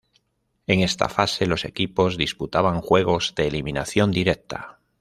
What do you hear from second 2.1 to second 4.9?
disputaban juegos de eliminación directa.